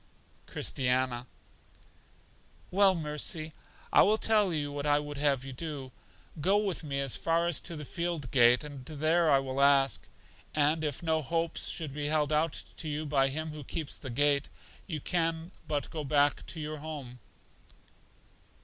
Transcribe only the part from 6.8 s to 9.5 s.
me as far as to the field gate, and there I